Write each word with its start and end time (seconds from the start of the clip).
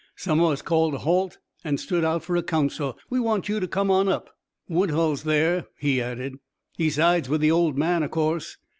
Some 0.15 0.41
o' 0.41 0.49
us 0.51 0.63
called 0.63 0.95
a 0.95 0.97
halt 0.97 1.37
an' 1.63 1.77
stood 1.77 2.03
out 2.03 2.23
fer 2.23 2.35
a 2.35 2.41
council. 2.41 2.97
We 3.11 3.19
want 3.19 3.47
you 3.47 3.59
to 3.59 3.67
come 3.67 3.91
on 3.91 4.07
up. 4.09 4.35
"Woodhull's 4.67 5.25
there," 5.25 5.65
he 5.77 6.01
added. 6.01 6.39
"He 6.75 6.89
sides 6.89 7.29
with 7.29 7.39
the 7.41 7.51
old 7.51 7.77
man, 7.77 8.01
o' 8.01 8.07
course. 8.09 8.57